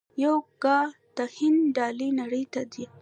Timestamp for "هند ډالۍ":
1.35-2.09